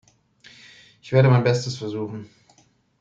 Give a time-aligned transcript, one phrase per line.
[1.03, 2.27] Ich werde mein Bestes versuchen.